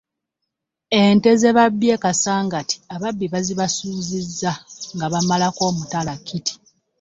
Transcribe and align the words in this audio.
Ente 1.03 1.31
zebabbye 1.41 1.93
e 1.97 2.01
Kasangati 2.03 2.75
ababbi 2.95 3.25
baazibasuuzizza 3.29 4.51
nga 4.95 5.05
bamalako 5.13 5.61
omutala 5.69 6.13
kiti! 6.27 6.53